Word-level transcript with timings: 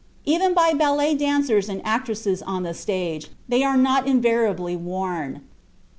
Even 0.25 0.55
by 0.55 0.73
ballet 0.73 1.13
dancers 1.13 1.69
and 1.69 1.79
actresses 1.85 2.41
on 2.41 2.63
the 2.63 2.73
stage, 2.73 3.27
they 3.47 3.59
were 3.61 3.77
not 3.77 4.07
invariably 4.07 4.75
worn. 4.75 5.41